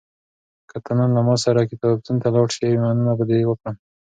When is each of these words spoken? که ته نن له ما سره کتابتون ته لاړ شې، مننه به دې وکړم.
که 0.69 0.77
ته 0.85 0.91
نن 0.97 1.09
له 1.15 1.21
ما 1.27 1.35
سره 1.43 1.69
کتابتون 1.71 2.15
ته 2.21 2.27
لاړ 2.35 2.47
شې، 2.55 2.69
مننه 2.83 3.13
به 3.17 3.23
دې 3.29 3.39
وکړم. 3.47 3.75